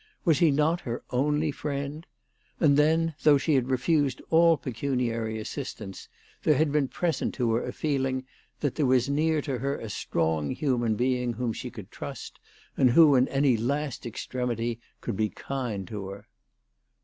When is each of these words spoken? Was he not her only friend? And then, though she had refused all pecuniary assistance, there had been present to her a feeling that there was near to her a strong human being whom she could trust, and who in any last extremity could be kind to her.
Was 0.25 0.39
he 0.39 0.49
not 0.49 0.81
her 0.81 1.03
only 1.11 1.51
friend? 1.51 2.07
And 2.59 2.75
then, 2.75 3.13
though 3.21 3.37
she 3.37 3.53
had 3.53 3.69
refused 3.69 4.19
all 4.31 4.57
pecuniary 4.57 5.37
assistance, 5.39 6.07
there 6.41 6.55
had 6.55 6.71
been 6.71 6.87
present 6.87 7.35
to 7.35 7.53
her 7.53 7.63
a 7.63 7.71
feeling 7.71 8.25
that 8.61 8.73
there 8.73 8.87
was 8.87 9.07
near 9.09 9.43
to 9.43 9.59
her 9.59 9.77
a 9.77 9.91
strong 9.91 10.49
human 10.55 10.95
being 10.95 11.33
whom 11.33 11.53
she 11.53 11.69
could 11.69 11.91
trust, 11.91 12.39
and 12.75 12.89
who 12.89 13.13
in 13.13 13.27
any 13.27 13.55
last 13.55 14.07
extremity 14.07 14.79
could 15.01 15.15
be 15.17 15.29
kind 15.29 15.87
to 15.89 16.07
her. 16.07 16.27